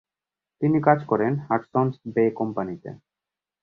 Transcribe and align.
তিনি 0.61 0.77
কাজ 0.87 0.99
করেন 1.05 1.33
হাডসন’স 1.47 1.95
বে 2.13 2.25
কোম্পানিতে। 2.39 2.89